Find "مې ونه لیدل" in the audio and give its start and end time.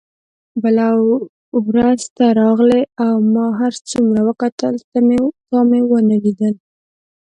5.69-6.53